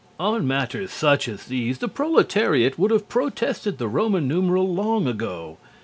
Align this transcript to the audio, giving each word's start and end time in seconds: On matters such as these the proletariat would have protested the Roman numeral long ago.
On 0.19 0.47
matters 0.47 0.89
such 0.91 1.27
as 1.27 1.43
these 1.45 1.77
the 1.77 1.87
proletariat 1.87 2.79
would 2.79 2.89
have 2.89 3.07
protested 3.07 3.77
the 3.77 3.87
Roman 3.87 4.27
numeral 4.27 4.67
long 4.67 5.05
ago. 5.05 5.57